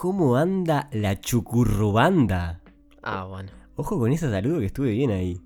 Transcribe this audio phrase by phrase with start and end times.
[0.00, 2.60] ¿Cómo anda la chucurrubanda?
[3.02, 3.50] Ah, bueno.
[3.74, 5.40] Ojo con ese saludo que estuve bien ahí.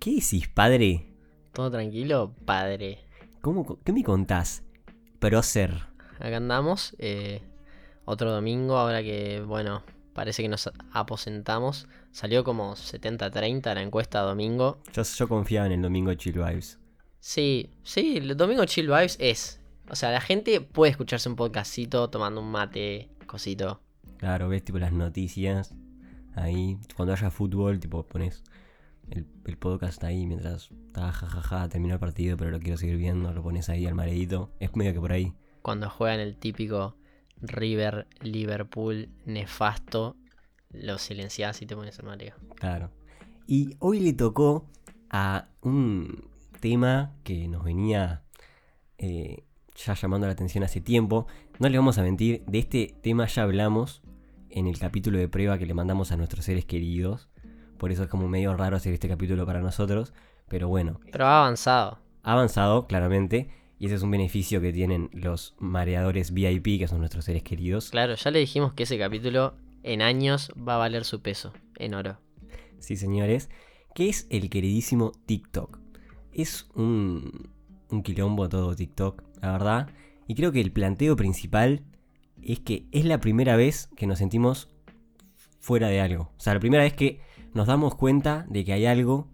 [0.00, 1.06] ¿Qué decís, padre?
[1.52, 2.98] ¿Todo tranquilo, padre?
[3.42, 4.64] ¿Cómo, ¿Qué me contás,
[5.20, 5.72] prócer?
[6.18, 6.96] Acá andamos.
[6.98, 7.42] eh,
[8.06, 11.86] otro domingo, ahora que, bueno, parece que nos aposentamos.
[12.10, 14.78] Salió como 70-30 la encuesta domingo.
[14.94, 16.80] Yo, yo confiaba en el domingo Chill Vibes.
[17.20, 19.60] Sí, sí, el domingo Chill Vibes es.
[19.88, 23.80] O sea, la gente puede escucharse un podcastito tomando un mate, cosito.
[24.18, 25.74] Claro, ves tipo las noticias.
[26.34, 28.44] Ahí, cuando haya fútbol, tipo pones
[29.10, 33.32] el, el podcast ahí mientras está jajaja, terminó el partido, pero lo quiero seguir viendo,
[33.32, 34.52] lo pones ahí al mareíto.
[34.60, 35.32] Es medio que por ahí.
[35.62, 36.96] Cuando juegan el típico
[37.40, 40.16] River, Liverpool, nefasto,
[40.70, 42.34] lo silenciás y te pones el mareo.
[42.56, 42.90] Claro.
[43.46, 44.66] Y hoy le tocó
[45.10, 46.28] a un
[46.60, 48.22] tema que nos venía
[48.98, 49.44] eh,
[49.76, 51.26] ya llamando la atención hace tiempo.
[51.58, 54.02] No le vamos a mentir, de este tema ya hablamos
[54.50, 57.28] en el capítulo de prueba que le mandamos a nuestros seres queridos.
[57.78, 60.12] Por eso es como medio raro hacer este capítulo para nosotros.
[60.48, 61.98] Pero bueno, Pero ha avanzado.
[62.22, 63.48] ha avanzado claramente.
[63.78, 67.90] Y ese es un beneficio que tienen los mareadores VIP, que son nuestros seres queridos.
[67.90, 71.94] Claro, ya le dijimos que ese capítulo en años va a valer su peso en
[71.94, 72.18] oro.
[72.78, 73.50] Sí, señores.
[73.94, 75.78] Que es el queridísimo TikTok.
[76.32, 77.50] Es un,
[77.90, 79.88] un quilombo todo TikTok, la verdad.
[80.26, 81.82] Y creo que el planteo principal
[82.42, 84.68] es que es la primera vez que nos sentimos
[85.60, 86.32] fuera de algo.
[86.36, 87.20] O sea, la primera vez que
[87.54, 89.28] nos damos cuenta de que hay algo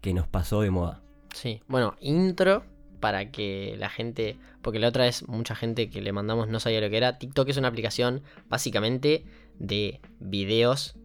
[0.00, 1.02] que nos pasó de moda.
[1.34, 2.64] Sí, bueno, intro
[3.00, 6.80] para que la gente, porque la otra vez mucha gente que le mandamos no sabía
[6.80, 7.18] lo que era.
[7.18, 9.24] TikTok es una aplicación básicamente
[9.58, 10.96] de videos,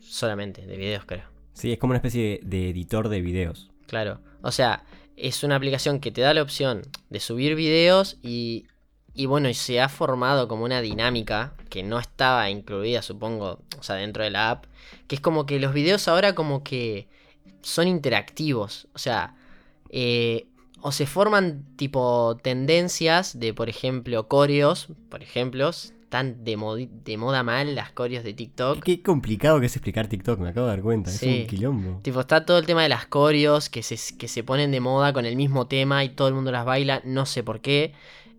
[0.00, 1.24] solamente de videos creo.
[1.54, 3.70] Sí, es como una especie de, de editor de videos.
[3.86, 4.84] Claro, o sea,
[5.16, 8.66] es una aplicación que te da la opción de subir videos y,
[9.14, 13.82] y bueno, y se ha formado como una dinámica que no estaba incluida, supongo, o
[13.82, 14.66] sea, dentro de la app,
[15.06, 17.08] que es como que los videos ahora como que
[17.62, 19.34] son interactivos, o sea,
[19.90, 20.46] eh,
[20.80, 25.70] o se forman tipo tendencias de, por ejemplo, coreos, por ejemplo,
[26.14, 28.84] están de, moda mal las coreos de TikTok.
[28.84, 31.10] Qué complicado que es explicar TikTok, me acabo de dar cuenta.
[31.10, 31.28] Sí.
[31.28, 32.00] Es un quilombo.
[32.02, 35.12] Tipo, está todo el tema de las coreos que se, que se ponen de moda
[35.12, 37.94] con el mismo tema y todo el mundo las baila, no sé por qué.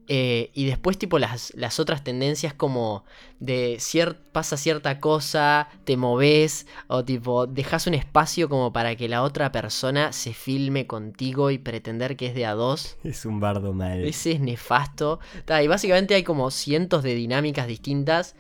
[0.08, 3.06] Eh, y después, tipo, las, las otras tendencias como
[3.40, 9.10] de cier- pasa cierta cosa, te moves, o tipo, dejas un espacio como para que
[9.10, 12.98] la otra persona se filme contigo y pretender que es de a dos.
[13.04, 14.04] Es un bardo mal.
[14.06, 15.20] Ese es nefasto.
[15.46, 18.36] Ta, y básicamente hay como cientos de dinámicas distintas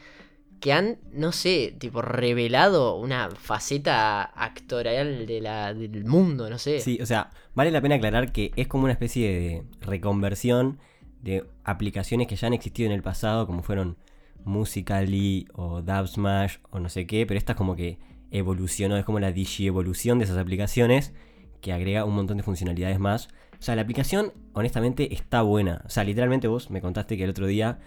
[0.59, 6.79] que han, no sé, tipo, revelado una faceta actorial de la, del mundo, no sé.
[6.79, 10.79] Sí, o sea, vale la pena aclarar que es como una especie de reconversión
[11.25, 13.97] de aplicaciones que ya han existido en el pasado, como fueron
[14.45, 17.97] Musical.ly o Dubsmash o no sé qué, pero esta es como que
[18.31, 21.13] evolucionó, es como la digievolución de esas aplicaciones
[21.61, 23.27] que agrega un montón de funcionalidades más.
[23.59, 25.81] O sea, la aplicación honestamente está buena.
[25.85, 27.79] O sea, literalmente vos me contaste que el otro día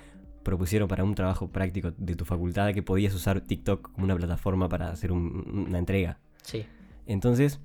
[0.42, 4.68] propusieron para un trabajo práctico de tu facultad que podías usar TikTok como una plataforma
[4.68, 6.18] para hacer un- una entrega.
[6.42, 6.64] Sí.
[7.06, 7.60] Entonces,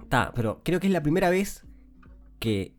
[0.00, 1.66] está, pero creo que es la primera vez
[2.38, 2.72] que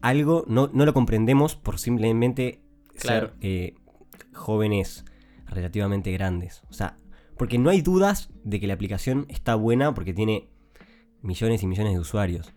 [0.00, 2.60] algo no, no lo comprendemos por simplemente
[2.98, 3.28] Claro.
[3.28, 3.74] ser eh,
[4.32, 5.04] jóvenes
[5.46, 6.62] relativamente grandes.
[6.70, 6.96] O sea,
[7.36, 10.48] porque no hay dudas de que la aplicación está buena porque tiene
[11.22, 12.52] millones y millones de usuarios.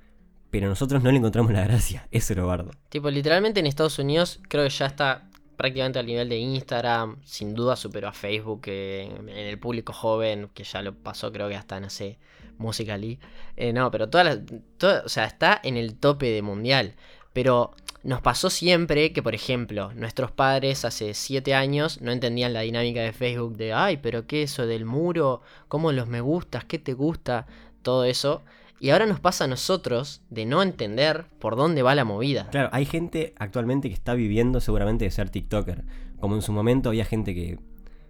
[0.52, 2.08] Pero nosotros no le encontramos la gracia.
[2.12, 2.72] Eso es lo bardo.
[2.90, 7.18] Tipo, literalmente en Estados Unidos creo que ya está prácticamente al nivel de Instagram.
[7.24, 11.56] Sin duda superó a Facebook en el público joven, que ya lo pasó creo que
[11.56, 12.18] hasta, no sé,
[12.58, 13.20] Musical.ly.
[13.58, 14.40] Eh, no, pero todas las...
[14.78, 16.96] toda- o sea, está en el tope de mundial.
[17.42, 17.72] Pero
[18.04, 23.00] nos pasó siempre que, por ejemplo, nuestros padres hace 7 años no entendían la dinámica
[23.00, 25.40] de Facebook de, ay, pero qué eso del muro,
[25.70, 27.48] cómo los me gustas, qué te gusta,
[27.82, 28.42] todo eso.
[28.82, 32.50] Y ahora nos pasa a nosotros de no entender por dónde va la movida.
[32.52, 35.86] Claro, hay gente actualmente que está viviendo seguramente de ser TikToker.
[36.20, 37.58] Como en su momento había gente que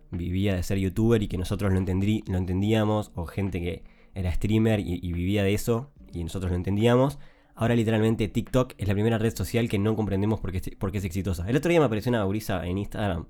[0.09, 3.83] vivía de ser youtuber y que nosotros lo, entendrí- lo entendíamos, o gente que
[4.15, 7.19] era streamer y, y vivía de eso y nosotros lo entendíamos.
[7.61, 10.93] Ahora literalmente TikTok es la primera red social que no comprendemos por qué, es- por
[10.93, 11.45] qué es exitosa.
[11.49, 13.25] El otro día me apareció una gurisa en Instagram,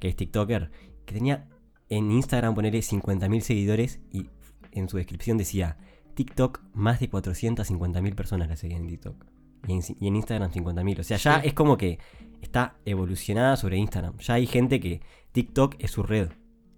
[0.00, 0.70] que es TikToker,
[1.04, 1.46] que tenía
[1.90, 4.30] en Instagram ponerle 50.000 seguidores y
[4.72, 5.76] en su descripción decía
[6.14, 9.26] TikTok más de 450.000 personas la seguían en TikTok.
[9.68, 11.00] Y en, y en Instagram 50.000.
[11.00, 11.48] O sea, ya Sí.
[11.48, 11.98] es como que
[12.40, 14.16] está evolucionada sobre Instagram.
[14.18, 15.02] Ya hay gente que
[15.32, 16.30] TikTok es su red.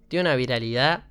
[0.09, 1.05] Tiene una viralidad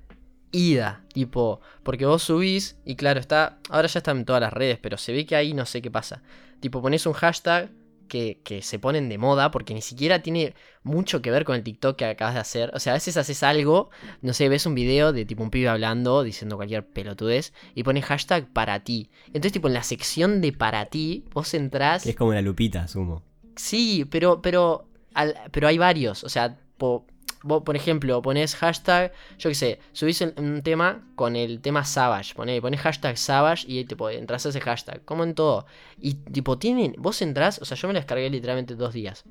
[0.51, 4.79] ida, tipo, porque vos subís y claro, está, ahora ya está en todas las redes,
[4.81, 6.21] pero se ve que ahí no sé qué pasa.
[6.59, 7.71] Tipo, pones un hashtag,
[8.07, 11.61] que, que se ponen de moda porque ni siquiera tiene mucho que ver con el
[11.61, 12.71] TikTok que acabas de hacer.
[12.73, 13.91] O sea, a veces haces algo,
[14.23, 18.03] no sé, ves un video de tipo un pibe hablando, diciendo cualquier pelotudez, y pones
[18.05, 19.11] hashtag para ti.
[19.27, 22.01] Entonces, tipo, en la sección de para ti, vos entrás.
[22.03, 23.21] Que es como la lupita, asumo.
[23.55, 26.23] Sí, pero, pero, al- pero hay varios.
[26.23, 27.05] O sea, po-
[27.43, 32.33] vos, por ejemplo, pones hashtag, yo qué sé, subís un- tema con el tema Savage.
[32.35, 35.03] Poné, pones hashtag Savage y tipo, entras a ese hashtag.
[35.05, 35.65] Como en todo.
[35.97, 39.23] Y tipo, tienen, vos entrás, o sea, yo me la descargué literalmente dos días.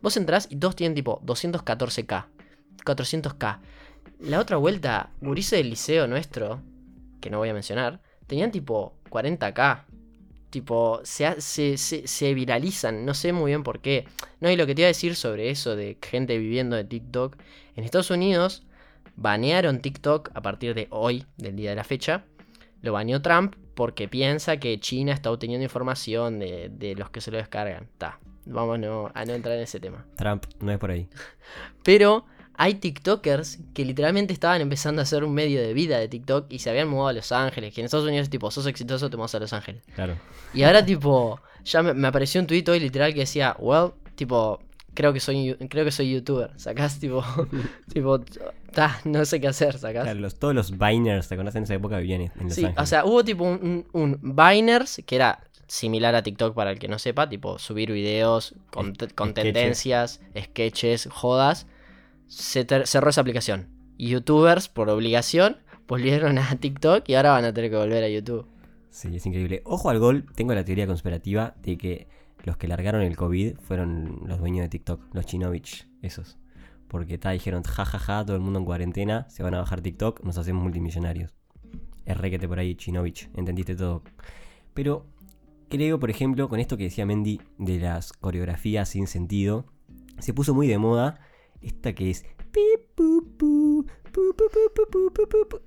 [0.00, 2.26] Vos entrás y todos tienen tipo 214k,
[2.84, 3.60] 400k.
[4.20, 6.60] La otra vuelta, Gurice del liceo nuestro,
[7.20, 9.84] que no voy a mencionar, tenían tipo 40k.
[10.52, 14.06] Tipo, se, se- se viralizan, no sé muy bien por qué.
[14.38, 17.36] No, y lo que te iba a decir sobre eso de gente viviendo de TikTok.
[17.74, 18.62] En Estados Unidos
[19.16, 22.24] banearon TikTok a partir de hoy, del día de la fecha.
[22.82, 27.30] Lo baneó Trump porque piensa que China está obteniendo información de, de los que se
[27.30, 27.88] lo descargan.
[27.96, 30.04] Ta, vamos no- a no entrar en ese tema.
[30.16, 31.08] Trump no es por ahí.
[31.82, 32.26] Pero
[32.62, 36.60] hay TikTokers que literalmente estaban empezando a hacer un medio de vida de TikTok y
[36.60, 37.74] se habían mudado a Los Ángeles.
[37.74, 39.82] Que en Estados Unidos es tipo, sos exitoso, te mudas a Los Ángeles.
[39.94, 40.16] Claro.
[40.54, 44.60] Y ahora, tipo, ya me, me apareció un tuit hoy literal que decía, well, tipo,
[44.94, 46.52] creo que soy, creo que soy youtuber.
[46.56, 47.24] Sacás, tipo,
[47.92, 48.20] tipo,
[48.72, 50.04] ta, no sé qué hacer, sacás.
[50.04, 51.98] Claro, los- todos los Biners, ¿te conocen en esa época?
[51.98, 52.80] Vivían en Los Sí, Ángeles.
[52.82, 56.78] o sea, hubo tipo un, un, un Biners que era similar a TikTok para el
[56.78, 59.52] que no sepa, tipo subir videos con, Es- con sketches.
[59.54, 61.66] tendencias, sketches, jodas.
[62.26, 63.68] Se cerró esa aplicación.
[63.98, 68.46] Youtubers, por obligación, volvieron a TikTok y ahora van a tener que volver a YouTube.
[68.90, 69.62] Sí, es increíble.
[69.64, 72.08] Ojo al gol, tengo la teoría conspirativa de que
[72.44, 76.38] los que largaron el COVID fueron los dueños de TikTok, los Chinovich, esos.
[76.88, 80.36] Porque ta, dijeron, jajaja, todo el mundo en cuarentena, se van a bajar TikTok, nos
[80.36, 81.34] hacemos multimillonarios.
[82.04, 84.02] Es requete por ahí, Chinovich, entendiste todo.
[84.74, 85.06] Pero
[85.68, 89.66] creo, por ejemplo, con esto que decía Mendy de las coreografías sin sentido,
[90.18, 91.20] se puso muy de moda
[91.62, 92.24] esta que es...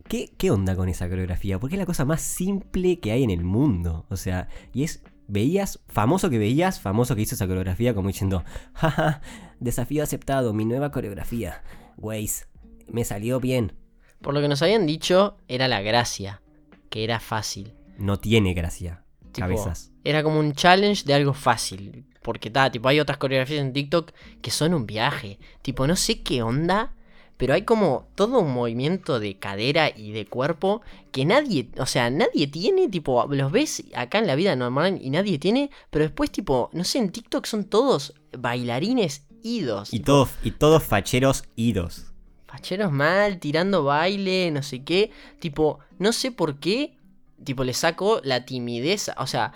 [0.08, 1.60] ¿Qué, ¿Qué onda con esa coreografía?
[1.60, 4.06] Porque es la cosa más simple que hay en el mundo.
[4.10, 8.44] O sea, y es veías, famoso que veías, famoso que hizo esa coreografía, como diciendo,
[8.74, 9.22] jaja,
[9.60, 11.64] desafío aceptado, mi nueva coreografía.
[11.98, 12.46] Waze,
[12.88, 13.74] me salió bien.
[14.22, 16.42] Por lo que nos habían dicho, era la gracia,
[16.90, 17.74] que era fácil.
[17.98, 19.05] No tiene gracia.
[19.36, 19.92] Tipo, Cabezas.
[20.06, 22.06] Era como un challenge de algo fácil.
[22.22, 24.12] Porque ta, tipo, hay otras coreografías en TikTok
[24.42, 25.38] que son un viaje.
[25.62, 26.94] Tipo, no sé qué onda,
[27.38, 32.10] pero hay como todo un movimiento de cadera y de cuerpo que nadie, o sea,
[32.10, 36.32] nadie tiene, tipo, los ves acá en la vida normal y nadie tiene, pero después,
[36.32, 39.94] tipo, no sé, en TikTok son todos bailarines idos.
[39.94, 42.06] Y tipo, todos, y todos facheros idos.
[42.48, 45.12] facheros mal, tirando baile, no sé qué.
[45.40, 46.98] Tipo, no sé por qué,
[47.44, 49.12] tipo, le saco la timidez.
[49.18, 49.54] O sea,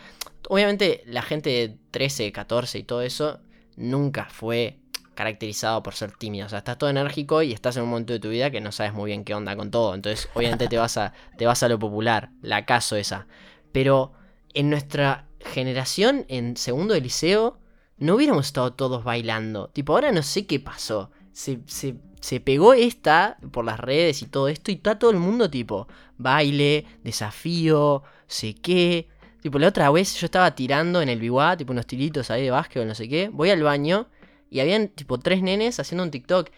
[0.49, 3.39] obviamente la gente de 13, 14 y todo eso
[3.75, 4.79] nunca fue
[5.15, 6.45] caracterizado por ser tímido.
[6.45, 8.71] O sea, estás todo enérgico y estás en un momento de tu vida que no
[8.71, 9.93] sabes muy bien qué onda con todo.
[9.93, 13.27] Entonces, obviamente te vas a, te vas a lo popular, la caso esa.
[13.71, 14.13] Pero
[14.53, 17.59] en nuestra generación, en segundo de liceo,
[17.97, 19.69] no hubiéramos estado todos bailando.
[19.69, 21.11] Tipo, ahora no sé qué pasó.
[21.33, 25.17] Se, se, se pegó esta por las redes y todo esto y está todo el
[25.17, 25.87] mundo tipo,
[26.17, 29.07] baile, desafío, sé qué.
[29.41, 32.51] Tipo, la otra vez yo estaba tirando en el biwá, tipo unos tiritos ahí de
[32.51, 33.29] básquet o no sé qué.
[33.29, 34.07] Voy al baño
[34.49, 36.49] y habían tipo tres nenes haciendo un TikTok.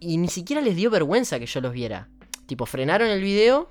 [0.00, 2.08] Y ni siquiera les dio vergüenza que yo los viera.
[2.46, 3.70] Tipo, frenaron el video.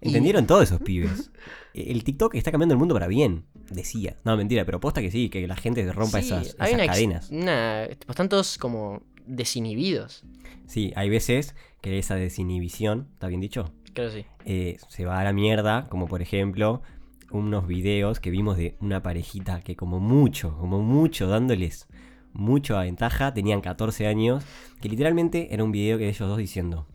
[0.00, 1.30] y- ¿Entendieron todos esos pibes?
[1.74, 4.16] El TikTok está cambiando el mundo para bien, decía.
[4.24, 7.28] No, mentira, pero posta que sí, que la gente rompa Sí, esas, una cadenas.
[7.30, 10.24] una- tipo, están todos como desinhibidos.
[10.66, 13.72] Sí, hay veces que esa desinhibición, ¿está bien dicho?
[13.92, 14.26] Creo que sí.
[14.44, 16.82] Eh, se va a la mierda, como por ejemplo
[17.30, 21.88] unos videos que vimos de una parejita que como mucho, como mucho, dándoles
[22.32, 24.44] mucho a ventaja, tenían 14 años,
[24.80, 26.86] que literalmente era un video que ellos dos diciendo,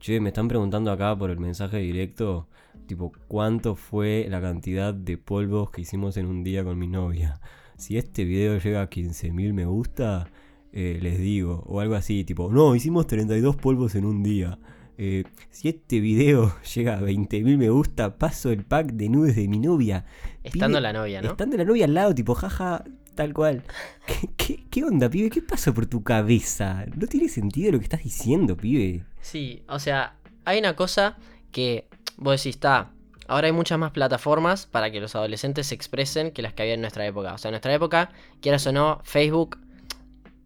[0.00, 2.48] che, me están preguntando acá por el mensaje directo,
[2.86, 7.40] tipo, ¿cuánto fue la cantidad de polvos que hicimos en un día con mi novia?
[7.76, 10.28] Si este video llega a 15.000 me gusta,
[10.72, 14.58] eh, les digo, o algo así, tipo, no, hicimos 32 polvos en un día.
[14.98, 19.48] Eh, si este video llega a 20.000 me gusta, paso el pack de nudes de
[19.48, 20.06] mi novia.
[20.42, 21.30] Estando Pibe, la novia, ¿no?
[21.30, 23.62] Estando la novia al lado, tipo, jaja, tal cual.
[24.06, 25.28] ¿Qué, qué, qué onda, pibe?
[25.28, 26.86] ¿Qué pasa por tu cabeza?
[26.96, 29.04] No tiene sentido lo que estás diciendo, pibe.
[29.20, 31.18] Sí, o sea, hay una cosa
[31.50, 31.86] que
[32.16, 32.92] vos decís, está,
[33.28, 36.74] ahora hay muchas más plataformas para que los adolescentes se expresen que las que había
[36.74, 37.34] en nuestra época.
[37.34, 38.10] O sea, en nuestra época,
[38.40, 39.58] quieras o no, Facebook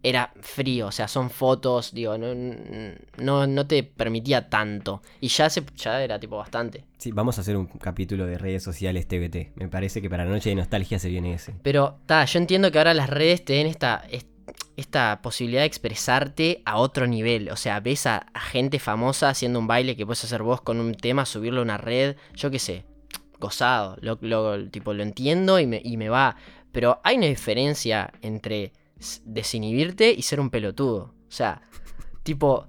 [0.09, 2.33] era frío, o sea, son fotos, digo, no,
[3.17, 5.01] no, no te permitía tanto.
[5.19, 6.85] Y ya, se, ya era tipo bastante.
[6.97, 9.55] Sí, vamos a hacer un capítulo de redes sociales TBT.
[9.55, 11.55] Me parece que para Noche de Nostalgia se viene ese.
[11.61, 14.05] Pero, ta, yo entiendo que ahora las redes te den esta,
[14.77, 17.49] esta posibilidad de expresarte a otro nivel.
[17.49, 20.95] O sea, ves a, gente famosa haciendo un baile que puedes hacer vos con un
[20.95, 22.85] tema, subirlo a una red, yo qué sé,
[23.41, 23.97] gozado.
[23.99, 26.37] Lo, lo, tipo, lo entiendo y me, y me va.
[26.71, 28.71] Pero hay una diferencia entre
[29.25, 31.13] desinhibirte y ser un pelotudo.
[31.27, 31.61] O sea,
[32.23, 32.67] tipo.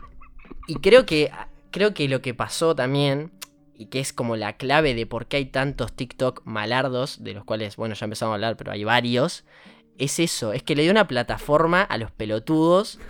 [0.67, 1.31] Y creo que.
[1.71, 3.33] Creo que lo que pasó también.
[3.75, 7.23] Y que es como la clave de por qué hay tantos TikTok malardos.
[7.23, 9.45] De los cuales, bueno, ya empezamos a hablar, pero hay varios.
[9.99, 13.01] Es eso, es que le dio una plataforma a los pelotudos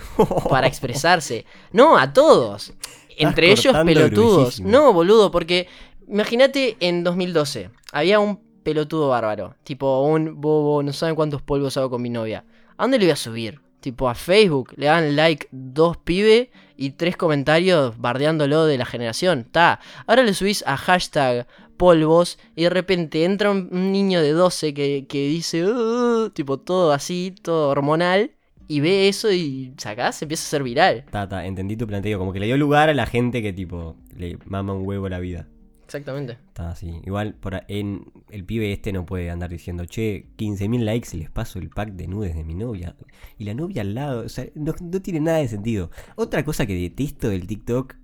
[0.49, 1.45] para expresarse.
[1.71, 2.73] No, a todos.
[3.19, 4.61] Entre ellos pelotudos.
[4.61, 5.69] No, boludo, porque
[6.09, 7.71] imagínate en 2012.
[7.93, 9.55] Había un pelotudo bárbaro.
[9.65, 12.45] Tipo, un bobo, no saben cuántos polvos hago con mi novia.
[12.79, 13.61] ¿A dónde le voy a subir?
[13.81, 19.49] Tipo a Facebook, le dan like dos pibes y tres comentarios bardeándolo de la generación.
[19.51, 19.81] Ta.
[20.07, 25.07] Ahora le subís a hashtag polvos y de repente entra un, niño de 12 que,
[25.11, 28.31] dice, uh", tipo todo así, todo hormonal.
[28.69, 31.05] Y ve eso y sacás, empieza a ser viral.
[31.11, 32.17] Ta, entendí tu planteo.
[32.21, 35.19] Como que le dio lugar a la gente que tipo le mama un huevo la
[35.19, 35.49] vida.
[35.89, 36.35] Exactamente.
[36.49, 37.01] Está así.
[37.07, 41.31] Igual por en el pibe este no puede andar diciendo, che, 15.000 likes y les
[41.31, 42.95] paso el pack de nudes de mi novia.
[43.39, 44.27] Y la novia al lado.
[44.27, 45.91] O sea, no, tiene nada de sentido.
[46.15, 47.95] Otra cosa que detesto del TikTok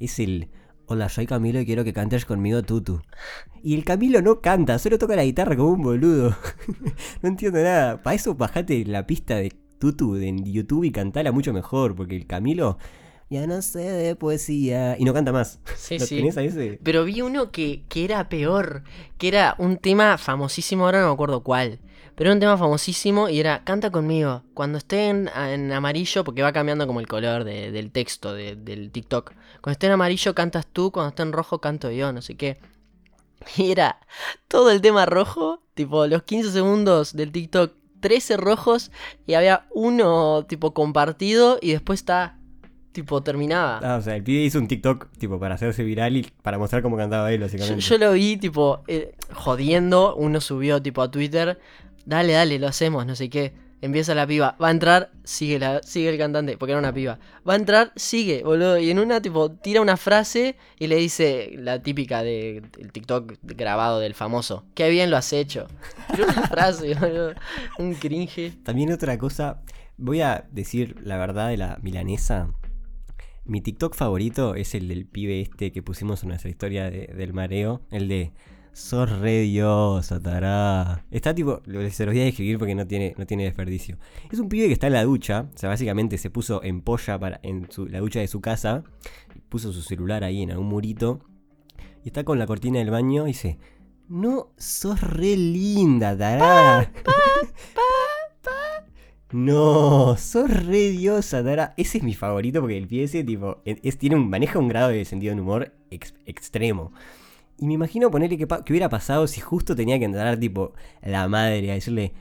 [0.00, 0.48] es el.
[0.86, 3.02] Hola, soy Camilo y quiero que cantes conmigo Tutu.
[3.62, 6.34] Y el Camilo no canta, solo toca la guitarra como un boludo.
[7.22, 8.02] no entiendo nada.
[8.02, 12.26] Para eso bajate la pista de Tutu en YouTube y cantala mucho mejor, porque el
[12.26, 12.78] Camilo
[13.34, 14.96] ya no sé de poesía.
[14.98, 15.58] Y no canta más.
[15.76, 16.78] Sí, sí.
[16.82, 18.84] Pero vi uno que, era peor,
[19.18, 21.80] que era un tema famosísimo, ahora no me acuerdo cuál.
[22.14, 24.44] Pero era un tema famosísimo y era, canta conmigo.
[24.54, 25.28] Cuando esté en,
[25.72, 29.32] amarillo, porque va cambiando como el color del texto del TikTok.
[29.60, 32.58] Cuando esté en amarillo cantas tú, cuando esté en rojo canto yo, no sé qué.
[33.56, 34.00] Y era
[34.48, 38.90] todo el tema rojo, tipo los 15 segundos del TikTok, 13 rojos
[39.26, 42.38] y había uno tipo compartido y después está
[42.94, 43.80] tipo, terminaba.
[43.82, 46.80] Ah, o sea, el pibe hizo un TikTok, tipo, para hacerse viral y para mostrar
[46.80, 47.80] cómo cantaba él, básicamente.
[47.80, 50.14] Yo, lo vi, tipo, eh, jodiendo.
[50.14, 51.58] Uno subió, tipo, a Twitter.
[52.06, 53.52] Dale, dale, lo hacemos, no sé qué.
[53.82, 54.56] Empieza la piba.
[54.62, 57.18] Va a entrar, sigue, la, sigue el cantante, porque era una piba.
[57.46, 58.78] Va a entrar, sigue, boludo.
[58.78, 63.34] Y en una, tipo, tira una frase y le dice la típica del de, TikTok
[63.42, 64.64] grabado del famoso.
[64.74, 65.66] Qué bien lo has hecho.
[66.10, 67.34] Pero una frase, boludo.
[67.78, 68.52] Un cringe.
[68.62, 69.60] También otra cosa.
[69.96, 72.50] Voy a decir la verdad de la milanesa.
[73.46, 77.82] Mi TikTok favorito es el del pibe este que pusimos en nuestra historia del mareo.
[77.90, 78.32] El de
[78.72, 81.04] Sos re Dios, tará.
[81.10, 83.98] Está tipo, se los voy a describir porque no tiene, no tiene desperdicio.
[84.32, 87.18] Es un pibe que está en la ducha, o sea, básicamente se puso en polla
[87.18, 88.82] para, en la ducha de su casa,
[89.48, 91.20] puso su celular ahí en algún murito,
[92.02, 93.58] y está con la cortina del baño y dice,
[94.08, 96.92] no, sos re linda, tará.
[99.34, 101.40] No, sos re diosa.
[101.76, 104.90] Ese es mi favorito porque el pie ese, tipo, es, tiene un, maneja un grado
[104.90, 106.92] de sentido de humor extremo.
[107.58, 110.72] Y me imagino ponerle que, hubiera pasado si justo tenía que entrar, tipo,
[111.02, 112.12] la madre a decirle,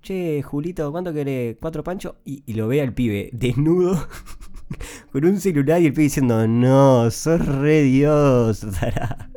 [0.00, 1.56] che, Julito, ¿cuánto querés?
[1.60, 2.14] ¿Cuatro panchos?
[2.24, 4.06] Y, lo ve al pibe desnudo,
[5.10, 7.82] con un celular y el pibe diciendo, no, sos re
[8.80, 9.28] Dara.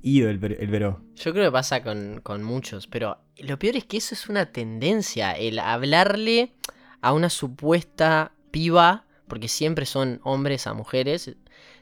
[0.00, 1.00] Ido el, el veró.
[1.16, 4.46] Yo creo que pasa con, con muchos, pero lo peor es que eso es una
[4.46, 6.52] tendencia, el hablarle
[7.00, 11.34] a una supuesta piba, porque siempre son hombres a mujeres,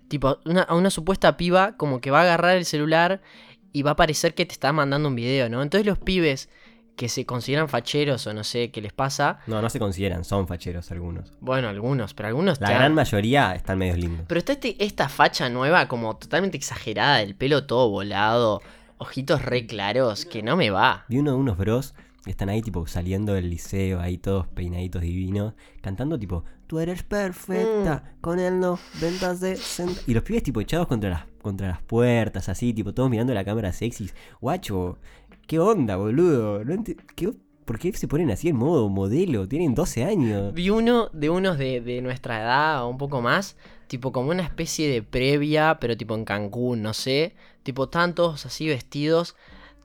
[0.09, 3.23] tipo, a una supuesta piba como que va a agarrar el celular
[3.73, 5.63] y va a parecer que te está mandando un video, ¿no?
[5.63, 6.49] Entonces los pibes
[6.97, 9.39] que se consideran facheros o no sé qué les pasa.
[9.47, 11.35] No, no se consideran, son facheros algunos.
[11.41, 12.59] Bueno, algunos, pero algunos...
[12.61, 14.25] La gran mayoría están medio lindos.
[14.27, 18.63] Pero está este, esta facha nueva como totalmente exagerada, el pelo todo volado,
[18.99, 21.05] ojitos re claros, que no me va.
[21.09, 25.00] Vi uno de unos bros que están ahí tipo saliendo del liceo, ahí todos peinaditos
[25.00, 28.21] divinos, cantando tipo, tú eres perfecta, mm.
[28.21, 29.57] con él no, ventas de...
[30.09, 33.45] Y los pibes tipo echados contra las, contra las puertas, así, tipo todos mirando la
[33.45, 34.11] cámara sexy.
[34.41, 34.99] Guacho,
[35.47, 36.65] ¿qué onda, boludo?
[37.67, 39.47] ¿Por qué se ponen así en modo modelo?
[39.47, 40.55] Tienen 12 años.
[40.55, 43.57] Vi uno de unos de, de nuestra edad o un poco más,
[43.89, 47.35] tipo como una especie de previa, pero tipo en Cancún, no sé.
[47.63, 49.37] Tipo tantos así vestidos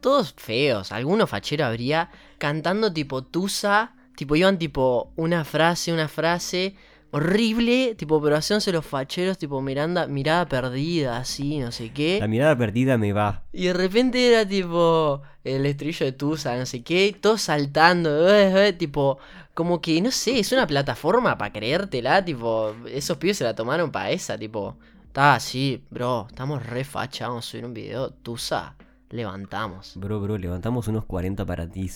[0.02, 2.10] todos feos, alguno fachero habría,
[2.40, 6.76] cantando tipo Tusa, tipo iban tipo una frase, una frase,
[7.12, 12.20] horrible, tipo, pero haciéndose los facheros, tipo, miranda, mirada perdida, así, no sé qué.
[12.20, 13.44] La mirada perdida me va.
[13.51, 18.70] Y de repente era tipo el estribillo de Tusa, no sé qué, todos saltando, eh,
[18.70, 19.18] eh, tipo,
[19.53, 23.91] como que, no sé, es una plataforma para creértela, tipo, esos pibes se la tomaron
[23.91, 24.77] para esa, tipo,
[25.08, 28.75] está así, bro, estamos re facha, vamos a subir un video, Tusa,
[29.10, 29.94] levantamos.
[29.96, 31.89] Bro, bro, levantamos unos 40 para ti.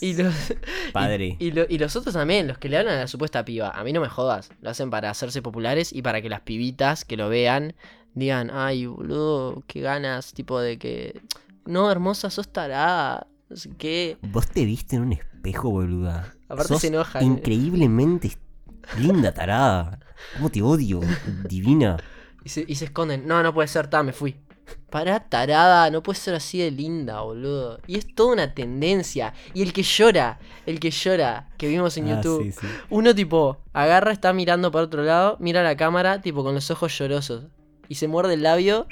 [0.00, 0.34] Y los,
[0.92, 1.36] Padre.
[1.38, 3.70] y, y lo- y los otros también, los que le hablan a la supuesta piba,
[3.70, 7.04] a mí no me jodas, lo hacen para hacerse populares y para que las pibitas
[7.04, 7.74] que lo vean
[8.14, 11.20] digan, ay, boludo, qué ganas, tipo de que,
[11.66, 14.18] no, hermosa, sos tarada, no sé qué.
[14.22, 16.32] Vos te viste en un espejo, boluda.
[16.48, 17.22] Aparte Sos se enojan.
[17.24, 18.32] Increíblemente
[18.98, 20.00] linda, tarada.
[20.36, 21.00] ¿Cómo te odio?
[21.48, 21.96] Divina.
[22.44, 24.36] Y se, y se esconden, no, no puede ser, ta, me fui.
[24.90, 27.80] Pará, tarada, no puede ser así de linda, boludo.
[27.86, 29.34] Y es toda una tendencia.
[29.54, 32.44] Y el que llora, el que llora, que vimos en Ah, YouTube.
[32.44, 32.66] sí, sí.
[32.90, 36.96] Uno tipo agarra, está mirando para otro lado, mira la cámara, tipo con los ojos
[36.98, 37.44] llorosos.
[37.88, 38.86] Y se muerde el labio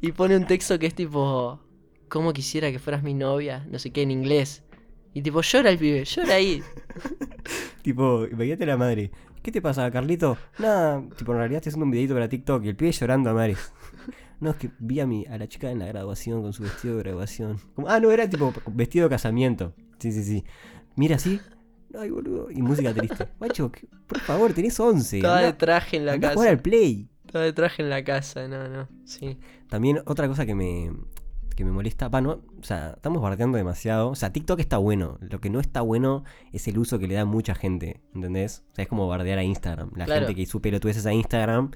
[0.00, 1.60] y pone un texto que es tipo,
[2.08, 3.66] ¿cómo quisiera que fueras mi novia?
[3.70, 4.62] No sé qué, en inglés.
[5.12, 6.62] Y tipo, llora el pibe, llora ahí.
[7.82, 9.10] Tipo, imagínate la madre.
[9.42, 10.36] ¿Qué te pasa, Carlito?
[10.58, 13.32] Nada, tipo, en realidad estoy haciendo un videito para TikTok y el pibe llorando a
[13.34, 13.56] madre.
[14.40, 16.96] No, es que vi a, mi, a la chica en la graduación con su vestido
[16.96, 17.58] de graduación.
[17.74, 19.74] Como- ah, no, era tipo vestido de casamiento.
[19.98, 20.44] Sí, sí, sí.
[20.96, 21.40] Mira así.
[21.98, 22.50] Ay, boludo.
[22.50, 23.28] Y música triste.
[23.40, 25.18] Macho, que- por favor, tenés 11.
[25.18, 26.56] Estaba de traje en la andá a jugar casa.
[26.56, 27.08] al play.
[27.26, 28.88] Estaba de traje en la casa, no, no.
[29.04, 29.38] Sí.
[29.68, 30.90] También otra cosa que me,
[31.54, 34.08] que me molesta, va, no, o sea, estamos bardeando demasiado.
[34.10, 35.18] O sea, TikTok está bueno.
[35.20, 38.64] Lo que no está bueno es el uso que le da mucha gente, ¿entendés?
[38.72, 39.90] O sea, es como bardear a Instagram.
[39.96, 40.22] La Claro.
[40.22, 41.70] gente que hizo pelotudeces a Instagram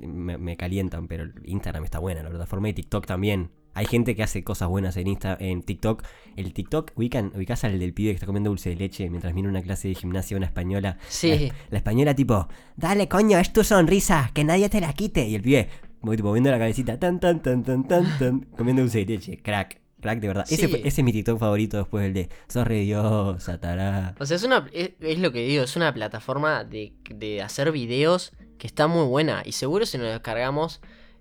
[0.00, 3.50] me, me calientan, pero Instagram está buena, la plataforma de TikTok también.
[3.74, 6.02] Hay gente que hace cosas buenas en Insta, en TikTok.
[6.34, 9.48] El TikTok, ubican, ubicás al del pibe que está comiendo dulce de leche mientras mira
[9.48, 10.98] una clase de gimnasia una española.
[11.08, 11.28] Sí.
[11.48, 15.28] La, la española tipo, dale coño, es tu sonrisa, que nadie te la quite.
[15.28, 15.68] Y el pibe,
[16.00, 19.38] moviendo la cabecita, tan, tan, tan, tan, tan, tan, comiendo dulce de leche.
[19.38, 20.44] Crack, crack de verdad.
[20.50, 20.74] Ese, Sí.
[20.84, 24.16] ese es mi TikTok favorito después del de, sos re diosa, tará.
[24.18, 27.70] O sea, es una es, es lo que digo, es una plataforma de, de hacer
[27.70, 29.42] videos que está muy buena.
[29.44, 30.80] Y seguro si nos descargamos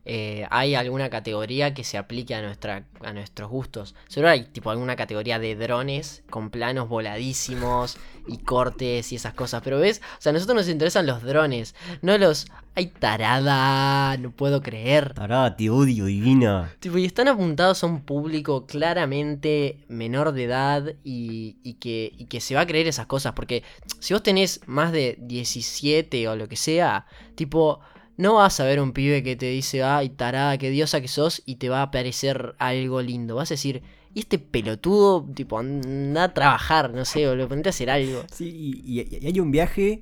[0.10, 3.94] eh, hay alguna categoría que se aplique a nuestra a nuestros gustos.
[4.08, 9.62] Seguro hay tipo alguna categoría de drones con planos voladísimos y cortes y esas cosas.
[9.66, 14.32] Pero ves, o sea, a nosotros nos interesan los drones, no los ay tarada, no
[14.32, 15.14] puedo creer.
[15.14, 16.74] Tará, te odio, divina.
[16.80, 22.28] Tipo, y están apuntados a un público claramente menor de edad y, y que, y
[22.28, 23.34] que se va a creer esas cosas.
[23.34, 23.64] Porque
[24.00, 27.82] si vos tenés más de 17 o lo que sea, tipo,
[28.18, 31.42] no vas a ver un pibe que te dice, ay, tarada, qué diosa que sos,
[31.46, 33.36] y te va a parecer algo lindo.
[33.36, 37.70] Vas a decir, y este pelotudo, tipo, anda a trabajar, no sé, o lo ponete
[37.70, 38.24] a hacer algo.
[38.32, 40.02] Sí, y, y- hay un viaje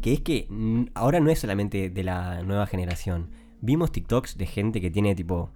[0.00, 0.46] que es que
[0.94, 3.30] ahora no es solamente de la nueva generación.
[3.62, 5.50] Vimos TikToks de gente que tiene tipo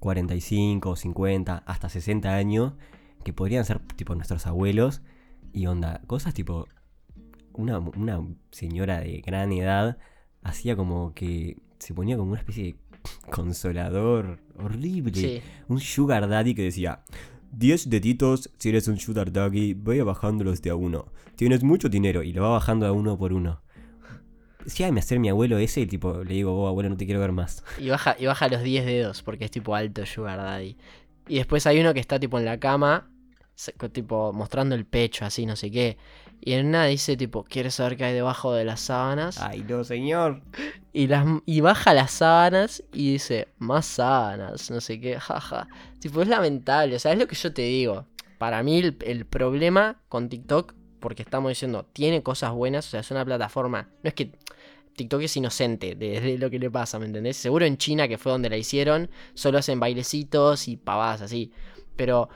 [0.00, 2.74] 45, 50, hasta 60 años,
[3.24, 5.00] que podrían ser tipo nuestros abuelos,
[5.52, 6.68] y onda, cosas tipo
[7.54, 9.96] una, una señora de gran edad
[10.48, 12.76] hacía como que se ponía como una especie de
[13.30, 15.14] consolador horrible.
[15.14, 15.42] Sí.
[15.68, 17.02] Un sugar daddy que decía,
[17.52, 21.06] 10 deditos si eres un sugar daddy, voy bajándolos de a uno.
[21.36, 23.62] Tienes mucho dinero y lo va bajando a uno por uno.
[24.66, 27.32] Si me hacer mi abuelo ese, tipo, le digo, oh, abuelo, no te quiero ver
[27.32, 27.64] más.
[27.78, 30.76] Y baja, y baja los 10 dedos porque es tipo alto Sugar Daddy.
[31.28, 33.10] Y después hay uno que está tipo en la cama,
[33.92, 35.96] tipo mostrando el pecho, así, no sé qué.
[36.40, 39.38] Y en una dice tipo, ¿quieres saber qué hay debajo de las sábanas?
[39.40, 40.42] Ay, no, señor.
[40.92, 45.68] Y, las, y baja las sábanas y dice, más sábanas, no sé qué, jaja.
[46.00, 48.06] Tipo, es lamentable, o sea, es lo que yo te digo.
[48.38, 53.00] Para mí el, el problema con TikTok, porque estamos diciendo, tiene cosas buenas, o sea,
[53.00, 53.88] es una plataforma.
[54.02, 54.32] No es que
[54.96, 57.36] TikTok es inocente de, de lo que le pasa, ¿me entendés?
[57.36, 61.52] Seguro en China, que fue donde la hicieron, solo hacen bailecitos y pavadas así.
[61.96, 62.28] Pero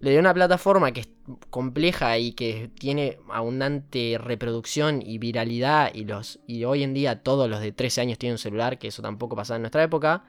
[0.00, 1.08] le dio una plataforma que es
[1.50, 7.48] compleja y que tiene abundante reproducción y viralidad y los y hoy en día todos
[7.48, 10.24] los de 13 años tienen un celular, que eso tampoco pasaba en nuestra época.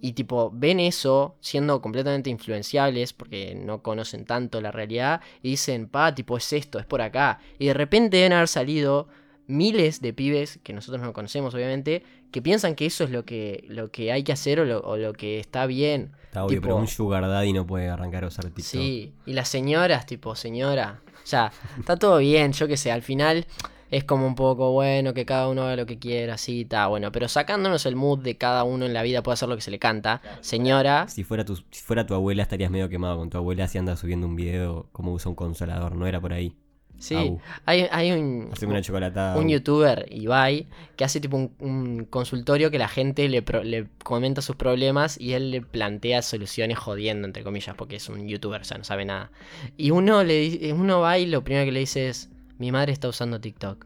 [0.00, 5.88] Y tipo, ven eso siendo completamente influenciables porque no conocen tanto la realidad y dicen,
[5.88, 7.38] pa, tipo, es esto, es por acá.
[7.58, 9.08] Y de repente deben haber salido
[9.46, 13.64] miles de pibes, que nosotros no conocemos obviamente, que piensan que eso es lo que,
[13.68, 16.12] lo que hay que hacer o lo, o lo que está bien.
[16.24, 18.64] Está obvio, Tipo- pero un sugar daddy no puede arrancar a usar TikTok.
[18.64, 21.00] Sí, y las señoras, tipo, señora.
[21.22, 23.46] O sea, está todo bien, yo qué sé, al final
[23.90, 27.12] es como un poco bueno que cada uno haga lo que quiera, así, está bueno.
[27.12, 29.70] Pero sacándonos el mood de cada uno en la vida puede hacer lo que se
[29.70, 30.20] le canta.
[30.40, 33.78] Señora, Si fuera, tu, si fuera tu abuela estarías medio quemado con tu abuela si
[33.78, 36.54] anda subiendo un video como usa un consolador, no era por ahí.
[36.98, 37.40] Sí, Au.
[37.66, 39.36] hay, hay un, una chocolatada.
[39.36, 43.86] un youtuber, Ibai, que hace tipo un, un consultorio que la gente le, pro- le
[44.02, 48.62] comenta sus problemas y él le plantea soluciones jodiendo, entre comillas, porque es un youtuber,
[48.62, 49.30] o sea, no sabe nada.
[49.76, 53.08] Y uno, le, uno va y lo primero que le dice es, mi madre está
[53.08, 53.84] usando TikTok.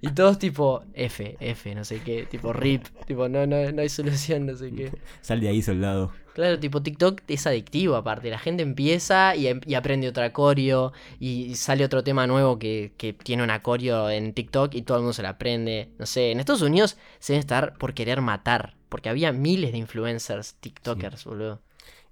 [0.00, 3.88] Y todos tipo, F, F, no sé qué, tipo RIP, tipo, no, no, no hay
[3.88, 4.92] solución, no sé qué.
[5.20, 6.12] Sal de ahí, soldado.
[6.34, 8.30] Claro, tipo TikTok es adictivo aparte.
[8.30, 12.94] La gente empieza y, em- y aprende otra coreo y sale otro tema nuevo que,
[12.96, 15.90] que tiene un acorio en TikTok y todo el mundo se la aprende.
[15.98, 18.76] No sé, en Estados Unidos se deben estar por querer matar.
[18.88, 21.62] Porque había miles de influencers, TikTokers, boludo.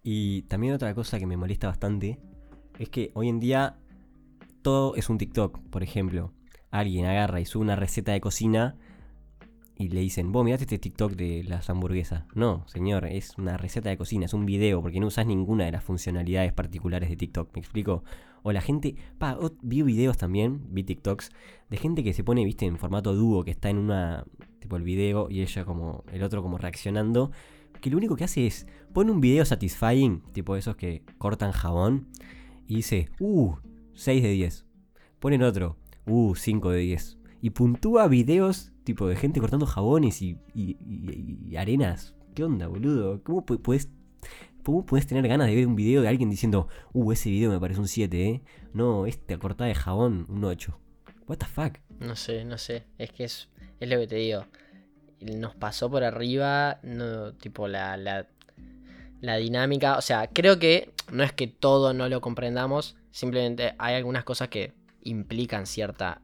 [0.02, 2.18] Y también otra cosa que me molesta bastante
[2.78, 3.76] es que hoy en día
[4.62, 5.60] todo es un TikTok.
[5.70, 6.32] Por ejemplo,
[6.70, 8.76] alguien agarra y sube una receta de cocina
[9.80, 12.24] y le dicen, vos mirate este TikTok de las hamburguesas.
[12.34, 15.72] No, señor, es una receta de cocina, es un video, porque no usas ninguna de
[15.72, 17.54] las funcionalidades particulares de TikTok.
[17.54, 18.04] ¿Me explico?
[18.42, 21.30] O la gente, pa, vi videos también, vi TikToks,
[21.70, 24.26] de gente que se pone, viste, en formato dúo, que está en una,
[24.58, 27.30] tipo el video y ella como, el otro como reaccionando,
[27.80, 32.08] que lo único que hace es, pone un video satisfying, tipo esos que cortan jabón,
[32.66, 33.54] y dice, uh,
[33.94, 34.66] 6 de 10.
[35.20, 37.18] Ponen otro, uh, 5 de 10.
[37.42, 40.76] Y puntúa videos tipo de gente cortando jabones y, y-
[41.50, 42.14] y- arenas.
[42.34, 43.22] ¿Qué onda, boludo?
[43.22, 43.88] ¿Cómo pu- puedes,
[44.62, 47.58] ¿Cómo puedes tener ganas de ver un video de alguien diciendo, uh, ese video me
[47.60, 48.42] parece un 7, eh?
[48.74, 50.78] No, esta cortada de jabón, un 8.
[51.26, 51.78] What the fuck?
[51.98, 52.84] No sé, no sé.
[52.98, 53.48] Es que es,
[53.80, 54.44] es lo que te digo.
[55.20, 58.26] Nos pasó por arriba, no, tipo la, la,
[59.20, 59.96] la dinámica.
[59.98, 62.96] O sea, creo que no es que todo no lo comprendamos.
[63.10, 66.22] Simplemente hay algunas cosas que implican cierta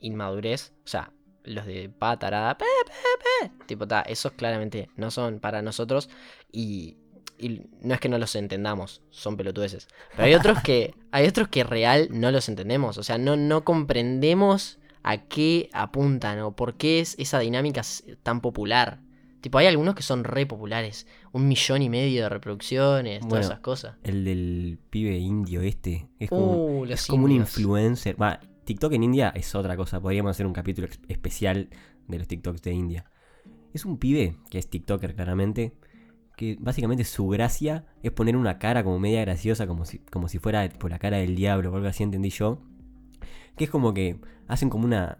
[0.00, 0.72] inmadurez.
[0.84, 1.12] O sea,
[1.44, 3.64] los de pa, tarada, pe, pe, pe.
[3.66, 6.08] Tipo, ta, esos claramente no son para nosotros.
[6.50, 6.96] Y,
[7.38, 9.88] y no es que no los entendamos, son pelotudeces.
[10.12, 12.98] Pero hay otros que, hay otros que real no los entendemos.
[12.98, 17.82] O sea, no, no comprendemos a qué apuntan o por qué es esa dinámica
[18.22, 19.00] tan popular.
[19.44, 21.06] Tipo, hay algunos que son re populares.
[21.32, 23.96] Un millón y medio de reproducciones, Bueno, todas esas cosas.
[24.02, 26.08] El del pibe indio este.
[26.18, 27.58] Es como, Uh, es los como un indios.
[27.58, 28.16] influencer.
[28.22, 30.00] Va, TikTok en India es otra cosa.
[30.00, 31.68] Podríamos hacer un capítulo especial
[32.08, 33.04] de los TikToks de India.
[33.74, 35.74] Es un pibe que es TikToker claramente.
[36.38, 40.38] Que básicamente su gracia es poner una cara como media graciosa, como si, como si
[40.38, 42.62] fuera por la cara del diablo o algo así, entendí yo.
[43.58, 45.18] Que es como que hacen como una.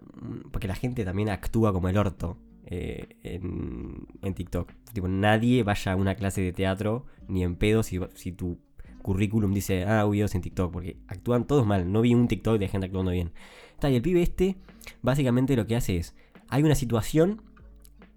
[0.51, 4.73] Porque la gente también actúa como el orto eh, en, en TikTok.
[4.93, 8.59] Tipo, nadie vaya a una clase de teatro ni en pedo si, si tu
[9.03, 11.93] currículum dice, ah, videos en TikTok, porque actúan todos mal.
[11.93, 13.33] No vi un TikTok de gente actuando bien.
[13.73, 14.57] Está, y el pibe este,
[15.03, 16.17] básicamente lo que hace es,
[16.49, 17.43] hay una situación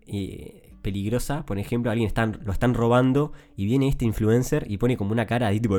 [0.05, 4.95] eh, peligrosa, por ejemplo, alguien están, lo están robando y viene este influencer y pone
[4.95, 5.77] como una cara así, tipo,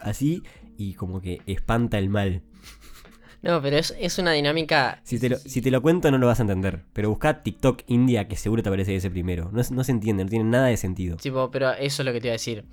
[0.00, 0.42] así,
[0.78, 2.42] y como que espanta el mal.
[3.42, 5.00] No, pero es, es una dinámica.
[5.04, 7.82] Si te, lo, si te lo cuento no lo vas a entender, pero busca TikTok
[7.86, 9.50] India que seguro te aparece ese primero.
[9.52, 11.16] No, es- no se entiende, no tiene nada de sentido.
[11.18, 12.64] Tipo, pero eso es lo que te iba a decir.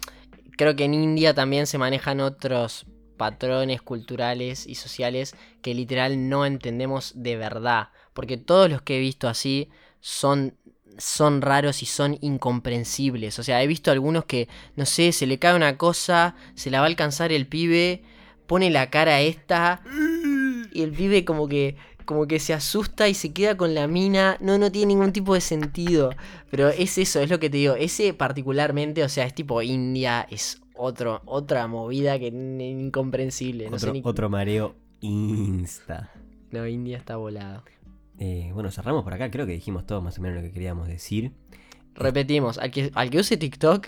[0.57, 2.85] Creo que en India también se manejan otros
[3.17, 7.89] patrones culturales y sociales que literal no entendemos de verdad.
[8.13, 10.55] Porque todos los que he visto así son,
[10.97, 13.37] son raros y son incomprensibles.
[13.37, 16.79] O sea, he visto algunos que, no sé, se le cae una cosa, se la
[16.79, 18.01] va a alcanzar el pibe,
[18.47, 19.81] pone la cara esta
[20.75, 24.37] y el pibe como que como que se asusta y se queda con la mina.
[24.39, 26.11] No, no tiene ningún tipo de sentido.
[26.51, 27.73] Pero es eso, es lo que te digo.
[27.73, 33.69] Ese particularmente, o sea, es tipo India, es otro, otra movida que incomprensible.
[33.71, 36.11] No sé otro, ni- otro mareo insta.
[36.51, 37.63] No, India está volado.
[38.19, 39.31] Eh, bueno, cerramos por acá.
[39.31, 41.31] Creo que dijimos todo más o menos lo que queríamos decir.
[41.95, 43.87] Repetimos, al que, al que use TikTok,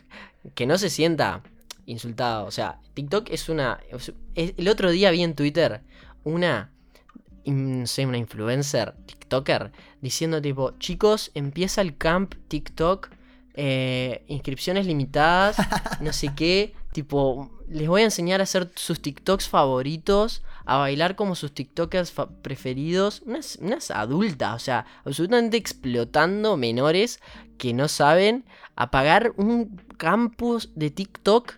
[0.56, 1.44] que no se sienta
[1.86, 2.46] insultado.
[2.46, 3.80] O sea, TikTok es una.
[4.36, 5.82] es- el otro día vi en Twitter
[6.24, 6.72] una.
[7.48, 13.10] In- sé, una influencer, TikToker, diciendo tipo, chicos, empieza el camp TikTok,
[13.56, 15.58] eh, inscripciones limitadas,
[16.02, 21.16] no sé qué, tipo, les voy a enseñar a hacer sus TikToks favoritos, a bailar
[21.16, 27.20] como sus TikTokers preferidos, unas, unas adultas, o sea, absolutamente explotando menores
[27.58, 31.54] que no saben, a pagar un campus de TikTok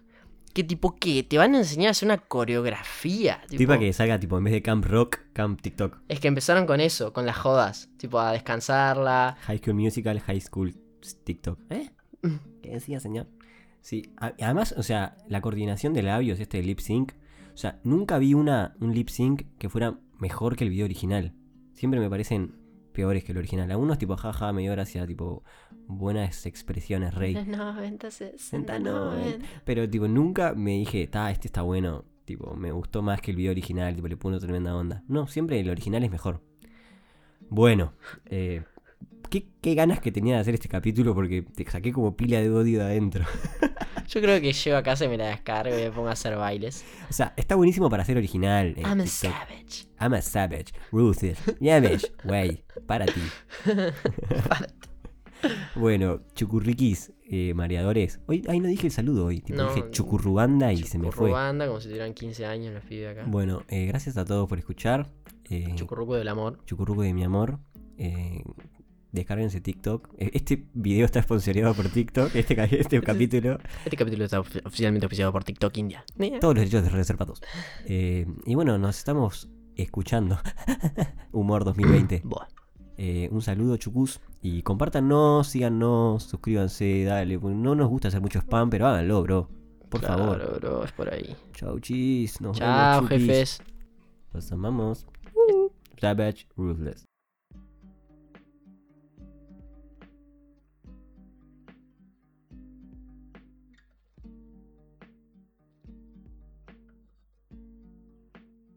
[0.54, 1.24] que tipo, ¿qué?
[1.24, 3.42] Te van a enseñar a hacer una coreografía.
[3.48, 5.98] tipo- Tipa que salga tipo en vez de Camp Rock, Camp TikTok.
[6.08, 7.90] es que empezaron con eso, con las jodas.
[7.98, 9.38] Tipo, a descansarla.
[9.42, 10.76] High School Musical, High School
[11.24, 11.60] TikTok.
[11.70, 11.90] ¿Eh?
[12.62, 13.28] ¿Qué decía, señor?
[13.82, 17.14] Sí, además, o sea, la coordinación de labios, este lip sync.
[17.54, 21.34] O sea, nunca vi una, un lip sync que fuera mejor que el video original.
[21.74, 22.56] Siempre me parecen
[22.90, 23.70] peores que el original.
[23.72, 25.44] Algunos tipo, jaja, me dio gracia, tipo,
[25.88, 27.34] buenas expresiones, rey.
[27.34, 29.46] 90, 60, 90.
[29.66, 32.06] Pero tipo, nunca me dije, ta, este está bueno.
[32.26, 35.04] Tipo, me gustó más que el video original, tipo, le pone tremenda onda.
[35.08, 36.42] No, siempre el original es mejor.
[37.50, 37.94] Bueno,
[38.26, 38.64] eh,
[39.30, 42.52] ¿qué, qué ganas que tenía de hacer este capítulo porque te saqué como pila de
[42.52, 43.26] odio de adentro.
[44.10, 46.36] Yo creo que llego a casa y me la descargo y me pongo a hacer
[46.36, 46.84] bailes.
[47.10, 48.74] O sea, está buenísimo para ser original.
[48.76, 49.10] eh, I'm a TikTok.
[49.10, 49.88] savage.
[50.00, 50.74] I'm a savage.
[50.92, 51.38] Ruthless.
[51.62, 52.12] Savage.
[52.24, 53.22] Güey, para ti.
[55.76, 58.20] bueno, chucurriquis, eh, mareadores.
[58.28, 59.42] Hoy, ay, no dije el saludo hoy.
[59.42, 61.32] Tipo, No, dije chucurrubanda y se me fue.
[61.32, 63.26] Banda, como si tuvieran 15 años los pibes acá.
[63.28, 65.08] Bueno, eh, gracias a todos por escuchar.
[65.50, 66.60] Eh, Chucurruco del amor.
[66.66, 67.60] Chucurruco de mi amor.
[69.12, 70.10] Eh, descárguense TikTok.
[70.18, 72.36] Eh, Este video está sponsoreado por TikTok.
[72.36, 73.58] Este, este capítulo.
[73.84, 76.04] Este capítulo está ofi- oficialmente auspiciado por TikTok India.
[76.40, 77.42] Todos los derechos de reservados.
[77.86, 80.38] Eh, y bueno, nos estamos escuchando.
[81.32, 82.22] Humor 2020.
[82.26, 82.48] Buah.
[82.98, 84.20] Eh, un saludo, chucus.
[84.42, 87.38] Y compártanos, síganos, suscríbanse, dale.
[87.38, 89.50] No nos gusta hacer mucho spam, pero háganlo, bro.
[89.90, 90.60] Por Claro, favor.
[90.60, 91.36] bro, es por ahí.
[91.54, 92.40] Chau, chis.
[92.42, 93.62] Nos Chao, vemos, jefes.
[94.34, 95.08] Los amamos.
[96.00, 97.09] Savage, ruthless.